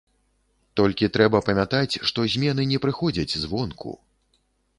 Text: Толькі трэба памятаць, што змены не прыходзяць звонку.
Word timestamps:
Толькі 0.79 1.09
трэба 1.17 1.41
памятаць, 1.49 1.99
што 2.11 2.19
змены 2.37 2.67
не 2.73 2.79
прыходзяць 2.87 3.37
звонку. 3.45 3.91